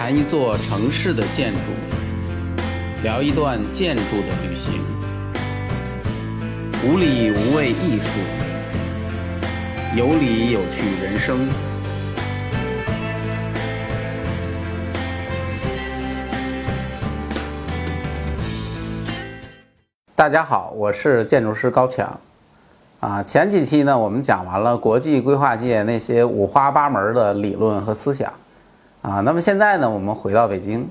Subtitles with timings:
[0.00, 1.58] 谈一座城市的建筑，
[3.02, 4.80] 聊一段建筑的旅行。
[6.82, 8.08] 无理无畏艺术，
[9.94, 11.46] 有理有趣人生。
[20.16, 22.18] 大家好，我是建筑师高强。
[23.00, 28.32] 啊，前几期呢，我们讲完了国际规划界那些五花八门的理论和思想。
[29.02, 30.86] 啊，那么现在呢，我们回到北京，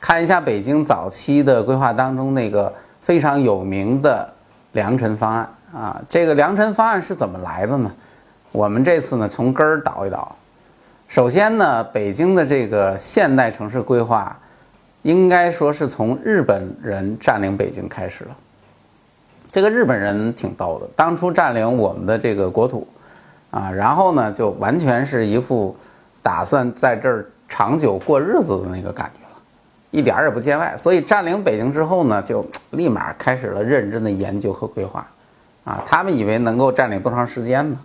[0.00, 4.32] 看一下北京早期的规划当中那个非常有名的
[4.72, 6.02] 良辰方案啊。
[6.08, 7.92] 这个良辰方案是怎么来的呢？
[8.50, 10.34] 我们这次呢，从根儿倒一倒。
[11.06, 14.34] 首先呢，北京的这个现代城市规划，
[15.02, 18.30] 应该说是从日本人占领北京开始了。
[19.50, 22.88] 这个日本人挺逗的，当初占领我们的这个国土，
[23.50, 25.76] 啊，然后呢，就完全是一副
[26.22, 27.26] 打算在这儿。
[27.50, 29.42] 长久过日子的那个感觉了，
[29.90, 30.74] 一点儿也不见外。
[30.76, 35.06] 所以占领北京之后呢，就立马开始了认真的研究和规划，
[35.64, 37.76] 啊，他们以为能够占领多长时间呢？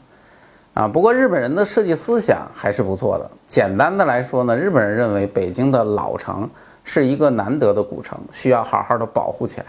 [0.76, 3.30] 啊，不过日本人的设计思想还是不错的。
[3.48, 6.50] 简单的来说呢，日本人认为北京的老城
[6.84, 9.66] 是一个难得的古城，需要好好的保护起来，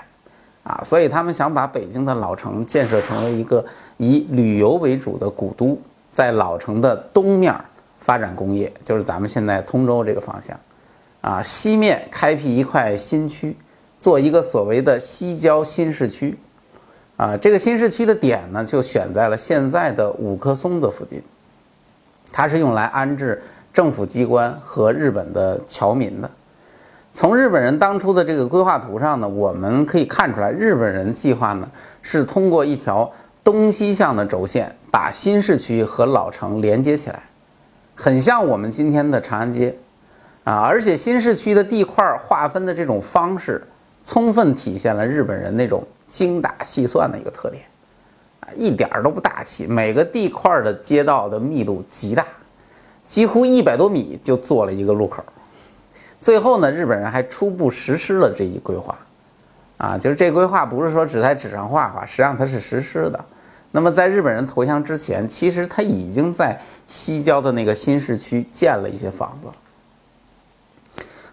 [0.64, 3.64] 啊，所以他们想把北京的老城建设成为一个
[3.96, 5.78] 以旅游为主的古都，
[6.10, 7.64] 在老城的东面儿。
[8.06, 10.56] 发展工业就是咱们现在通州这个方向，
[11.22, 13.56] 啊，西面开辟一块新区，
[13.98, 16.38] 做一个所谓的西郊新市区，
[17.16, 21.20] 啊，这个新市区的点呢就选在了现在的五棵松的附近，
[22.30, 26.30] 它是用来安置政府机关和日本的侨民的。
[27.12, 31.68] 从日本人当初的这个规划图上呢，我们可以看出来，日本人计划呢
[32.02, 33.10] 是通过一条
[33.42, 37.20] 东西向的轴线，把新市区和老城连接起来。
[37.96, 39.74] 很像我们今天的长安街，
[40.44, 43.66] 啊，而且新市区的地块划分的这种方式，
[44.04, 47.64] 充分体现了日本人那种精打细算的一个特点，
[48.40, 49.66] 啊，一点儿都不大气。
[49.66, 52.22] 每个地块的街道的密度极大，
[53.06, 55.24] 几乎一百多米就做了一个路口。
[56.20, 58.98] 最后呢，日本人还初步实施了这一规划，
[59.78, 63.24] 啊，就是这规划不是说只在纸上画画，实际上它是实施的。
[63.70, 69.48] 那么在日本人投降之前，其实他已经在西郊的那个新市区建了一些房子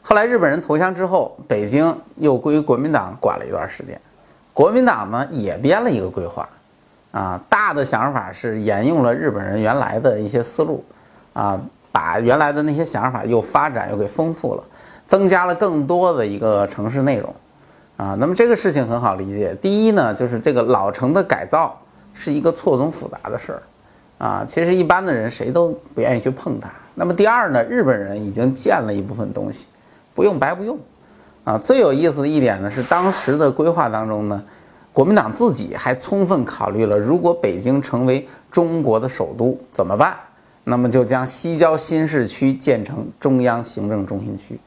[0.02, 3.98] 后来日本人投降之后，北京又归国民党管了一段时间。
[4.52, 6.50] 国民党呢也编了一个规划，
[7.12, 10.84] 啊，大的想法是沿用了日本人原来的一些思路，
[11.32, 11.58] 啊，
[11.94, 14.64] 把原来的那些想法又发展又给丰富了，
[15.06, 17.34] 增加了更多的一个城市内容，
[17.96, 19.56] 啊，那么这个事情很好理解。
[19.62, 21.80] 第一呢，就是这个老城的改造。
[22.14, 23.62] 是一个错综复杂的事儿，
[24.18, 26.70] 啊，其实一般的人谁都不愿意去碰它。
[26.96, 29.66] 那么第二呢，日本人已经建了一部分东西，
[30.14, 30.78] 不用白不用，
[31.44, 34.44] 啊，最有意思的一点呢是当时的规划当中呢，
[34.92, 40.16] 国民党自己还充分考虑了，如果北京成为中国的首都怎么办？
[40.66, 44.58] 那么就将西郊新市区建成中央行政中心区，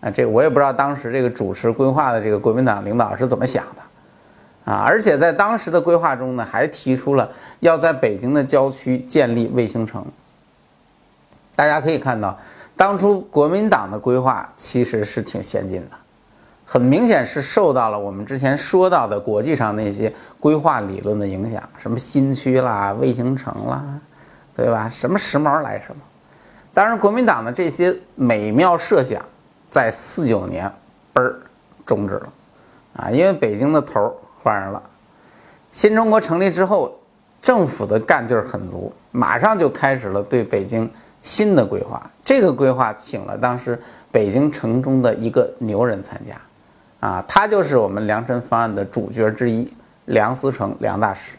[0.00, 3.79] 啊，这我也不知道当时这个主持规划的这个国民党领导是怎么想的。
[4.64, 7.28] 啊，而且在当时的规划中呢，还提出了
[7.60, 10.04] 要在北京的郊区建立卫星城。
[11.56, 12.38] 大家可以看到，
[12.76, 15.96] 当初国民党的规划其实是挺先进的，
[16.64, 23.82] 很明显是受到了我们之前说到的国际上那些规划理论的影响，什么新区啦、卫星城啦，
[24.54, 24.88] 对吧？
[24.90, 26.00] 什么时髦来什么。
[26.72, 29.20] 当然，国民党的这些美妙设想，
[29.68, 30.70] 在四九年
[31.12, 31.40] 嘣儿
[31.84, 32.32] 终止了，
[32.96, 34.12] 啊，因为北京的头儿。
[34.42, 34.82] 换上了，
[35.70, 36.98] 新中国成立之后，
[37.42, 40.90] 政府的干劲儿很足，马上就开始了对北京
[41.22, 42.10] 新的规划。
[42.24, 43.78] 这个规划请了当时
[44.10, 49.70] 北京城中的一个牛人参加，啊，他就是我们良辰方案的主角之一——
[50.06, 51.36] 梁思成梁大师。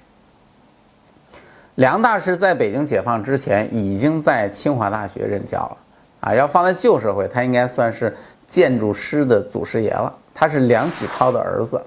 [1.76, 5.78] 梁大师在北京解放之前已经在清华大学任教了，
[6.20, 8.16] 啊，要放在旧社会，他应该算是
[8.46, 10.14] 建筑师的祖师爷了。
[10.34, 11.82] 他是梁启超的儿子。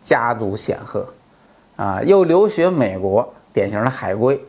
[0.00, 1.06] 家族显赫，
[1.76, 4.42] 啊，又留学美国，典型的海归。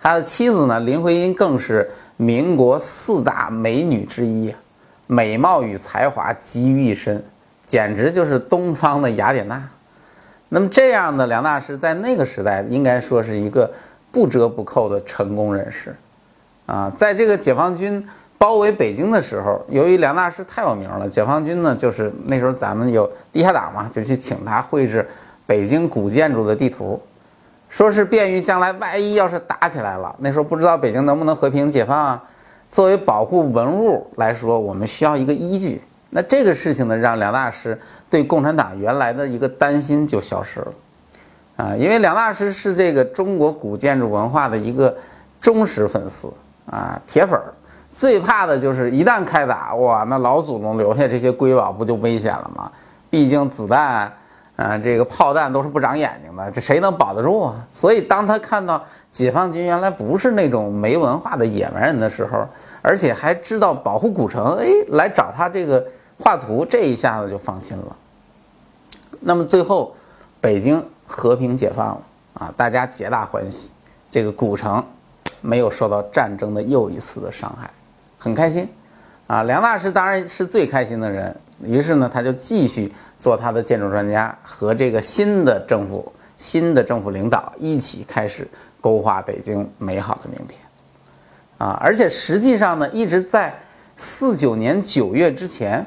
[0.00, 4.54] 他的妻子呢，林徽因更是民国四大美女之一，
[5.06, 7.24] 美貌与才华集于一身，
[7.66, 9.68] 简直就是东方的雅典娜。
[10.48, 13.72] 那么这样的梁大师在那个时代，应该说是一个
[14.10, 15.94] 不折不扣的成功人士，
[16.66, 18.06] 啊，在这个解放军。
[18.42, 25.08] 包围北京的时候，由于梁大师太有名了，解放军呢就是那时候咱们有地下党嘛，就去请他绘制
[25.46, 27.00] 北京古建筑的地图，
[27.68, 32.24] 说是便于将来万一要是打起来了，那时候不知道北京能不能和平解放啊，
[32.68, 35.80] 作为保护文物来说，我们需要一个依据。
[36.10, 37.78] 那这个事情呢，让梁大师
[38.10, 40.72] 对共产党原来的一个担心就消失了。
[41.58, 44.92] 啊，因为梁大师是这个中国古建筑文化的一个
[45.40, 46.28] 忠实粉丝
[46.68, 47.54] 啊，铁粉儿。
[47.92, 52.72] 最怕的就是一旦开打，哇，那老祖宗留下这些瑰宝不就危险了吗？
[53.10, 54.10] 毕竟子弹，
[54.56, 57.66] 啊，这个炮弹都是不长眼睛的，这谁能保得住啊？
[57.70, 62.48] 所以当他看到解放军原来不是那种没文化的野蛮人的时候，
[62.80, 65.84] 而且还知道保护古城，哎，来找他这个
[66.18, 67.94] 画图，这一下子就放心了。
[69.20, 69.94] 那么最后，
[70.40, 72.00] 北京和平解放了
[72.32, 73.70] 啊，大家皆大欢喜，
[74.10, 74.82] 这个古城
[75.42, 77.70] 没有受到战争的又一次的伤害。
[78.22, 78.68] 很开心，
[79.26, 81.36] 啊，梁大师当然是最开心的人。
[81.60, 88.46] 于是呢，他就继续做他的建筑专家，和这个新的政府、新的政府领导一起开始
[88.80, 90.56] 勾画北京美好的明天。
[91.58, 93.52] 啊，而且实际上呢，一直在
[93.96, 95.84] 四九年九月之前，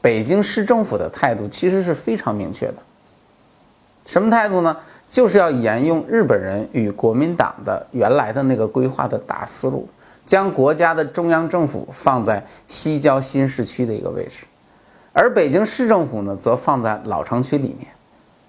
[0.00, 2.76] 北京市政府的态度其实是非常明确的。
[4.06, 4.74] 什么态度呢？
[5.06, 9.86] 就是要沿用日本人与国民党的原来的那个规划的大思路。
[10.26, 14.44] 将国家的中央政府放在西郊新市区的一个位置，
[15.12, 17.88] 而北京市政府呢，则放在老城区里面，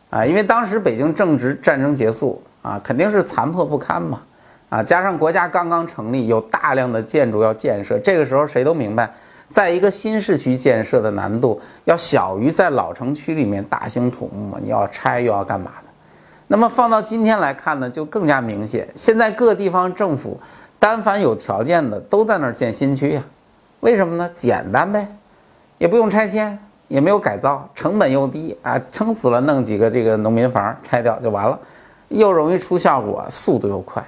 [0.10, 4.22] 啊，因为当时北京正值战争结束啊，肯定是残破不堪嘛，
[4.69, 9.13] 啊，加上国家刚刚成立，有大量的建筑要建设，这个时候谁都明白，
[9.50, 15.89] 在一个新市区建设的难度要小于在老城区里面大兴土木嘛，你要拆又要干嘛的？
[16.48, 20.39] 那么放到今天来看呢，就更加明显，现在各地方政府。
[20.88, 23.24] 但凡有条件的都在那儿建新区呀，
[23.80, 24.30] 为什么呢？
[24.36, 25.08] 简单呗，
[25.80, 26.56] 也不用拆迁，
[26.88, 31.60] 也没有改造，成本又低啊，撑死了弄几个这个农民房拆掉就完了，
[32.10, 34.06] 又容易出效果，速度又快。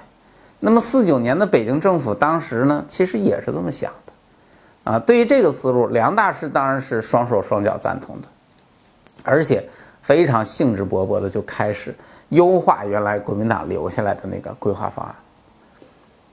[0.60, 8.28] 那么四九年的北京政府当时呢，其实也是这么想的，啊，对于这个思路，梁大师当然是双手双脚赞同的，
[9.24, 9.68] 而且
[10.00, 11.92] 非常兴致勃勃的就开始
[12.28, 15.12] 优化原来国民党留下来的那个规划方案。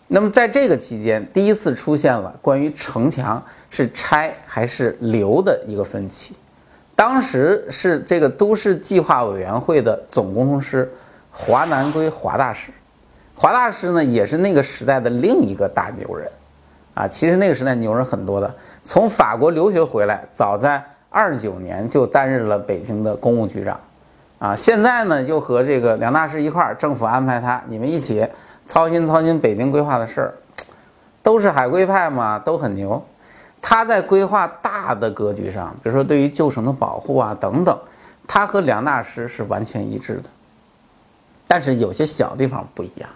[0.08, 6.36] 那么在这个期间，第一次出现了关于城墙是拆还是留的一个分歧。
[6.96, 10.90] 当时是这个都市计划委员会的总工程师
[11.32, 12.72] 华南圭华大师，
[13.34, 16.30] 华大师呢也是那个时代的另一个大牛人，
[16.94, 23.80] 啊，其实那个时代牛人很多的，从法国留学回来，早在二九年就担任了北京的公务局长，
[24.38, 28.26] 啊，现在呢又和这个梁大师一块儿，政府安排他，你们一起。
[28.68, 30.34] 操心操心北京规划的事儿，
[31.22, 33.06] 都是海归派嘛，都很牛。
[33.62, 37.80] 他在规划大的格局上，比如说对于旧城的保护啊等等，
[38.28, 40.30] 他和梁大师是完全一致的。
[41.48, 43.10] 但是有些小地方不一样，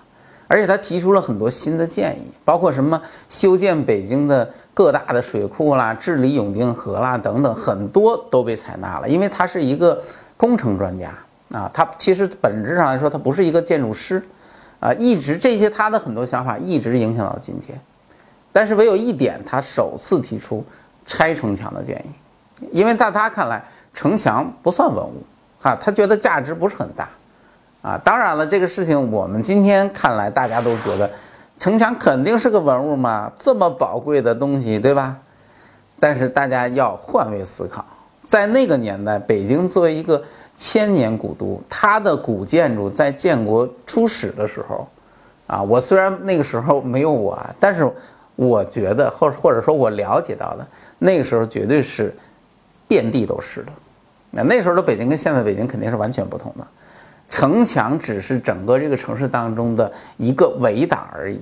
[0.47, 9.09] 而且他提出了很多新的建议，包括什么修建北京的各大的水库啦、治理永定河啦等等，很多都被采纳了。
[9.09, 10.01] 因为他是一个
[10.37, 11.11] 工程专家
[11.51, 14.23] 啊，他其实本质上来说，他不是一个建筑师。
[14.79, 17.79] 啊，一直这些他的很多想法一直影响到今天，
[18.51, 20.63] 但是唯有一点，他首次提出
[21.05, 25.23] 拆城墙的建议，因为在他看来，城墙不算文物，
[25.59, 27.09] 哈，他觉得价值不是很大，
[27.81, 31.09] 啊，当然了，这个事情我们今天看来，大家都觉得
[31.57, 35.17] 城墙肯定是个文物嘛，这么宝贵的东西，对吧？
[35.99, 37.83] 但是大家要换位思考，
[38.29, 40.21] 在那个年代，北京作为一个。
[40.53, 44.85] 千年古都，它的古建筑在建国初始的时候，
[45.47, 47.89] 啊，我虽然那个时候没有我，但是
[48.35, 50.67] 我觉得，或或者说我了解到的，
[50.97, 52.13] 那个时候绝对是
[52.89, 53.71] 遍地都是的。
[54.31, 56.67] 那那时候的北京跟现在北京肯定是完全不同的，
[57.29, 61.39] 城墙只是整个这个城市当中的一个围挡而已，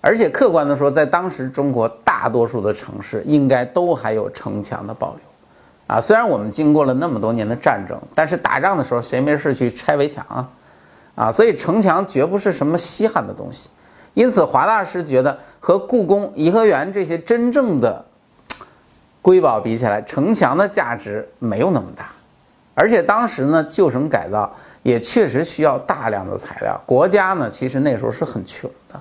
[0.00, 5.25] 而且客观的说，在当时中国大多数的城市应该都还有城墙的保留。
[5.86, 10.48] 啊，虽然我们经过了那么多年的战争，但是打仗的时候谁没事去拆围墙啊？
[11.14, 13.70] 啊，所以城墙绝不是什么稀罕的东西。
[14.14, 18.04] 因此，华大师觉得和故宫、颐和园这些真正的
[19.22, 22.10] 瑰宝比起来，城墙的价值没有那么大。
[22.74, 24.52] 而且当时呢，旧城改造
[24.82, 29.00] 也确实需要大量的材料，国家呢其实那时候是很穷的。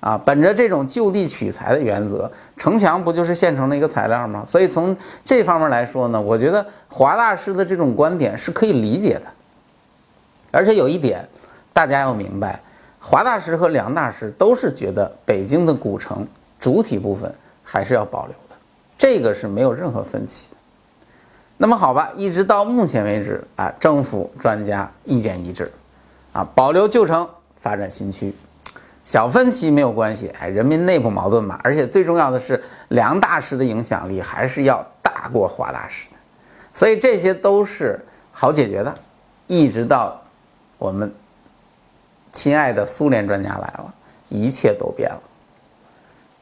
[0.00, 4.44] 啊，本着这种就地取材的原则，城墙不就是现成的一个材料吗？
[4.46, 9.22] 所以从这方面来说呢，我觉得华大师的这种观点是可以理解的。
[10.50, 11.28] 而且有一点，
[11.72, 12.60] 大家要明白，
[13.00, 16.26] 华大师和梁大师都是觉得北京的古城
[16.60, 18.54] 主体部分还是要保留的，
[18.96, 20.56] 这个是没有任何分歧的。
[21.56, 25.70] 那么好吧，一直到目前为止啊，政府专家意见一致，
[26.32, 27.28] 啊，保留旧城，
[27.60, 28.32] 发展新区。
[29.08, 31.58] 小分歧没有关系，哎，人民内部矛盾嘛。
[31.64, 36.16] 而且最重要的是，梁大师的影响力还是要大过华大师的，
[36.74, 37.98] 所以这些都是
[38.30, 38.94] 好解决的。
[39.46, 40.20] 一直到
[40.76, 41.10] 我们
[42.32, 43.94] 亲爱的苏联专家来了，
[44.28, 45.22] 一切都变了。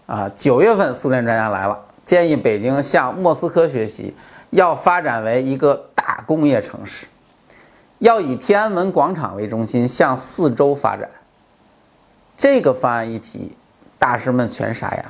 [0.06, 4.12] 啊，九月份苏联专家来了，建议北京向莫斯科学习，
[4.50, 7.06] 要发展为一个大工业城市，
[8.00, 11.08] 要以天安门广场为中心向四周发展。
[12.36, 13.56] 这个方案一提，
[13.98, 15.04] 大师们全傻眼。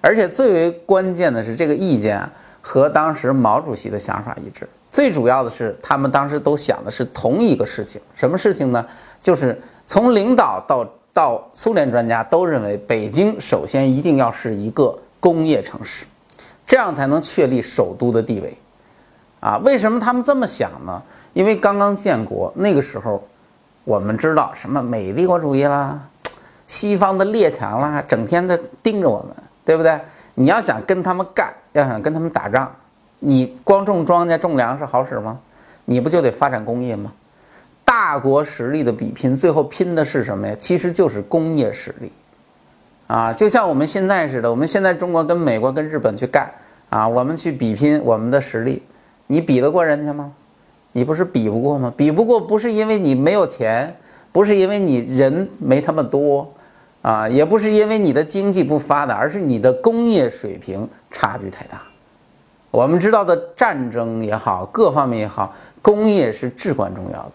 [0.00, 2.20] 而且最为关键的是，这个意见
[2.60, 4.68] 和当时毛主席的想法一致。
[4.90, 8.84] 最主要的是，他们当时都想的是同一个事情，什么事情呢？
[9.20, 10.88] 就是从领导到。
[11.14, 16.04] 到苏联专家都认为，北京首先一定要是一个工业城市，
[16.66, 18.58] 这样才能确立首都的地位。
[19.38, 21.00] 啊，为什么他们这么想呢？
[21.32, 23.22] 因为刚刚建国那个时候，
[23.84, 26.00] 我们知道什么美帝国主义啦，
[26.66, 30.00] 西方的列强啦，整天在盯着我们，对不对？
[30.34, 32.74] 你要想跟他们干，要想跟他们打仗，
[33.20, 35.38] 你光种庄稼种粮食好使吗？
[35.84, 37.12] 你不就得发展工业吗？
[37.84, 40.56] 大国实力的比拼，最后拼的是什么呀？
[40.58, 42.10] 其实就是工业实力，
[43.06, 46.50] 啊，就像我们现在似的，我们现在中国跟美国、跟日本去干
[46.88, 48.82] 啊，我们去比拼我们的实力，
[49.26, 50.32] 你比得过人家吗？
[50.92, 51.92] 你不是比不过吗？
[51.96, 53.94] 比不过不是因为你没有钱，
[54.34, 56.52] 不是因为你人没他们多，
[57.02, 61.80] 啊，也不是因为你的经济不发达，而是你的工业水平差距太大。
[62.72, 67.32] 我们知道的战争也好，各方面也好，工业是至关重要的。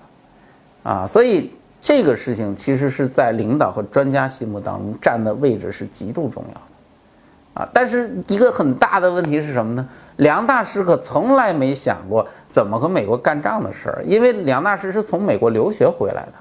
[0.83, 9.87] 啊，所以这个事情其实是在领导和专家心目当中占的位置是极度重要的，啊，但是一个很大的问题是什么呢？
[10.17, 16.33] 梁大师可从来没想过怎么和美国干仗的事儿，因为梁大师是从美国留学回来的，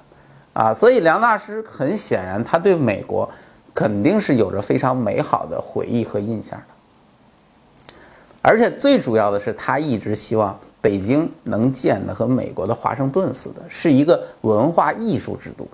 [0.58, 3.30] 啊，所以梁大师很显然他对美国
[3.72, 7.94] 肯定是有着非常美好的回忆和印象的。
[8.42, 15.64] 而且最主要的是，他一直希望北京能建的和美国的华盛顿似的，是一个文化艺术之都。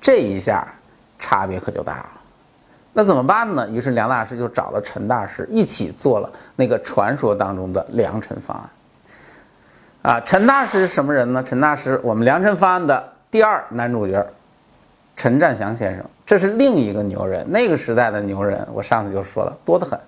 [0.00, 0.72] 这一下
[1.18, 2.10] 差别可就大了。
[2.92, 3.68] 那怎么办呢？
[3.70, 10.12] 于是梁大师就找了陈大师一起做了那个传说当中的良辰方案。
[10.12, 11.42] 啊，陈大师是什么人呢？
[11.42, 14.22] 陈大师，我们良辰方案的第二男主角，
[15.16, 17.50] 陈占祥先生，这是另一个牛人。
[17.50, 19.98] 那个时代的牛人，我上次就说了，多得很。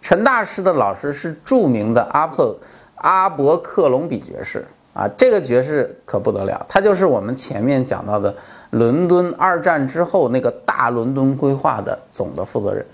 [0.00, 2.56] 陈大师的老师是著名的阿珀
[2.94, 8.32] 阿伯克隆比爵士啊，这个爵士可不得了，他就是我们前面讲到的
[8.70, 12.86] 伦敦二战之后那个大伦敦规划的总的负责人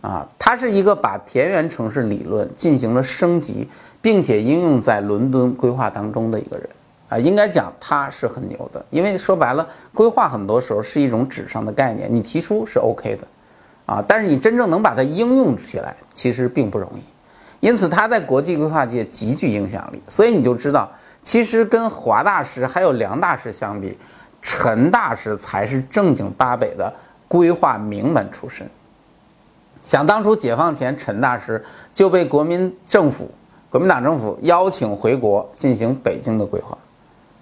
[0.00, 3.68] 啊，他是一个把田园城市理论进行了升级，
[4.00, 6.66] 并且应用在伦敦规划当中的一个人
[7.08, 13.26] 啊，应该讲他是很牛的，因为说白了，规划很多时候是一种纸上的概念，你提出是 OK 的。
[13.86, 20.02] 啊，但是你真正能把它应用起来，其实并不容易，因此他在国际规划界极具影响力。
[20.06, 23.96] 所以你就知道，其实跟华大师还有梁大师相比，
[24.42, 26.92] 陈大师才是正经八百的
[27.26, 28.68] 规划名门出身。
[29.82, 33.30] 想当初解放前，陈大师就被国民政府、
[33.70, 36.76] 国民党政府邀请回国进行北京的规划，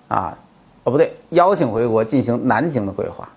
[0.09, 0.39] 啊，
[0.85, 3.29] 哦不对，邀请回国进行南京的规划。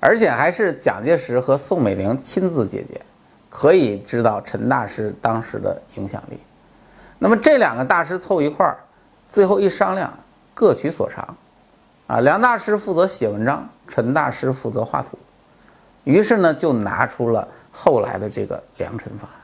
[0.00, 3.00] 而且还是蒋介石和宋美龄亲自接见，
[3.48, 6.38] 可以知道陈大师当时的影响力。
[7.18, 8.76] 那么这两个大师凑一块儿，
[9.30, 10.12] 最后一商量，
[10.52, 11.36] 各取所长。
[12.06, 15.18] 啊，梁大师负责写文章，陈大师负责画图。
[16.04, 19.40] 于是呢，就拿出了后来的这个良辰方案。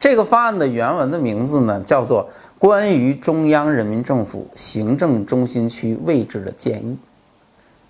[0.00, 2.24] 这个方案的原文的名字呢，叫做
[2.58, 6.92] 《关于中央人民政府行政中心区位置的建议》。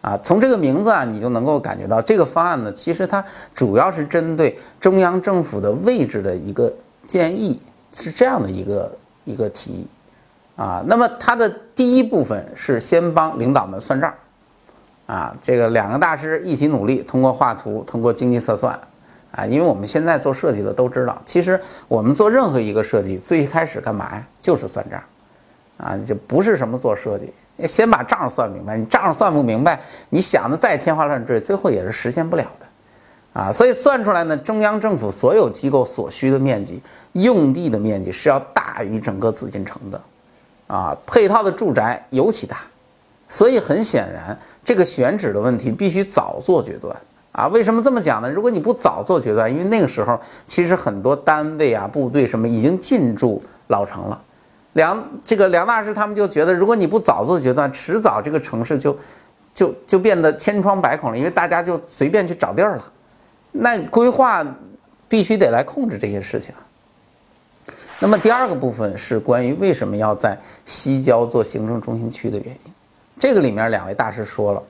[0.02, 3.22] 啊，从这个名字啊，你就能够感觉到这个方案呢，其实它
[3.54, 6.72] 主要是针对中央政府的位置的一个
[7.06, 7.60] 建议，
[7.92, 8.90] 是这样的一个
[9.24, 9.86] 一个提议，
[10.56, 14.12] 啊，那么它的第一部分是先帮领导们算账，
[15.04, 18.80] 啊，这个两个大师一起努力，通过画图，通过经济测算，
[19.32, 24.26] 啊，因为我们现在做设计的都知道，其实我们做任何一个设计，最开始干嘛呀？
[24.42, 25.02] 就是算账，
[25.76, 27.32] 啊，就不是什么做设计。
[27.68, 36.82] 先把账算明白，你账算不明白，你想的再天花乱坠，最后也是实现不了的，啊，所以算出来呢，中央政府所有机构所需的面积、
[37.12, 40.00] 用地的面积是要大于整个紫禁城的，
[40.68, 42.56] 啊，配套的住宅尤其大，
[43.28, 46.96] 所以很显然，这个选址的问题必须早做决断，
[47.32, 48.28] 啊，为什么这么讲呢？
[48.28, 54.20] 如果你不早做决断，因为那个时候其实很多单位啊、部队什么已经进驻老城了。
[54.72, 58.96] 梁这个梁大师他们就觉得，如果你不早做决断，迟早这个城市就
[59.54, 62.92] 就就变得千疮百孔了，因为大家就随便去找地儿了。
[63.52, 64.44] 那规划
[65.08, 66.54] 必须得来控制这些事情。
[67.98, 72.72] 那么第二个部分是关于为什么要在西郊做行政中心区的原因。
[73.18, 74.62] 这个里面两位大师说了，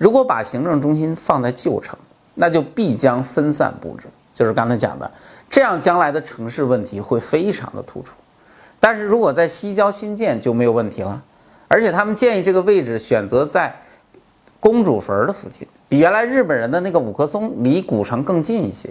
[0.00, 1.94] 如果把行政中心放在旧城，
[2.32, 5.10] 那就必将分散布置，就是刚才讲的，
[5.50, 8.14] 这样将来的城市问题会非常的突出。
[8.80, 11.22] 但是如果在西郊新建就没有问题了，
[11.68, 13.76] 而且他们建议这个位置选择在
[14.58, 18.88] 公主坟的附近，比原来日本人的那个五棵松离古城更近一些。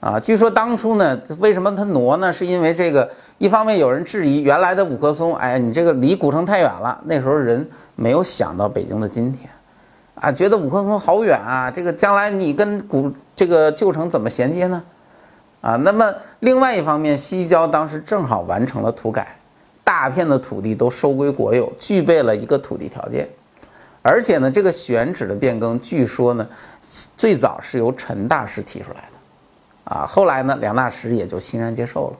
[0.00, 2.30] 啊，据说当初呢，为什么他挪呢？
[2.30, 7.00] 是因为这个，一方面有人质疑原来的五棵松，哎，你这个离古城太远了。
[7.06, 9.50] 那时候人没有想到北京的今天，
[10.16, 14.82] 啊，觉得五棵松好远啊，这个将来你跟古这个旧城怎么衔接呢？
[15.60, 19.36] 啊，那么另外一方面，西郊当时正好完成了土改，
[19.84, 23.28] 大片的土地都收归国有，具备了一个土地条件，
[24.00, 26.48] 而且呢，这个选址的变更，据说呢，
[27.16, 29.94] 最早是由陈大师提出来的。
[29.94, 32.16] 啊，后来呢，梁大师也就欣然接受了。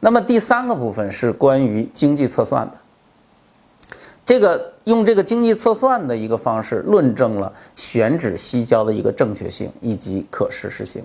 [0.00, 2.74] 那么第三个部分是关于经济测算的，
[4.24, 11.02] 这个用这个经济测算的一个方式论证了选址西郊的一个正确性以及可实施性。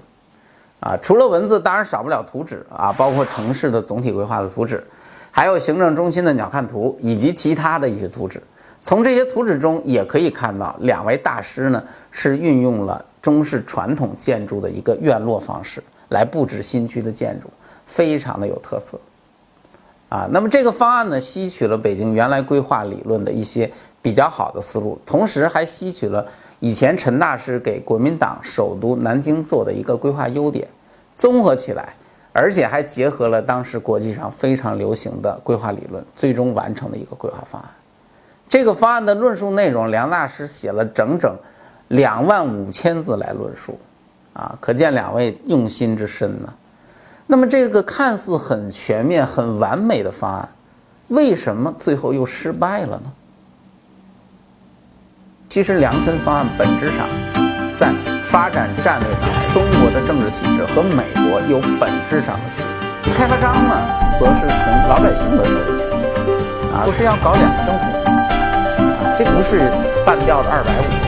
[0.79, 4.83] 啊，除了文字，当然少不了图纸啊，包括城市的总体规划的图纸，
[5.31, 8.41] 还有行政中心的鸟瞰图以及其他的一些图纸。
[8.81, 13.03] 从这些图纸中也可以看到，两位大师呢是运用了。
[13.19, 17.49] 中式传统建筑的一个院落方式来布置新区的建筑，
[17.85, 18.97] 非常的有特色，
[20.09, 23.71] 啊，那么这个方案呢，吸取了北京原来规划理论的一些
[24.01, 26.25] 比较好的思路，同时还吸取了
[26.59, 30.67] 以前陈大师给国民党首都南京做的一个规划优点，
[31.15, 31.93] 综合起来，
[32.31, 37.69] 而且还结合了当时国际上非常流行的规划理论，最终完成的一个规划方案。
[38.47, 41.35] 这个方案的论述内容，梁大师写了整整。
[41.89, 43.79] 两万五千字来论述，
[44.33, 46.53] 啊，可见两位用心之深呢。
[47.29, 50.47] 那么这个看似很全面、很完美的方案，
[51.09, 53.11] 为什么最后又失败了呢？
[55.49, 57.07] 其实良辰方案本质上
[57.73, 62.63] 在发展战略上，中国的政治体制和美国有本质上的区
[63.03, 63.13] 别。
[63.13, 63.71] 开发商呢，
[64.17, 66.07] 则是从老百姓的手里取经，
[66.73, 67.85] 啊，不是要搞两个政府，
[68.81, 69.69] 啊，这不是
[70.05, 71.06] 半吊子二百五。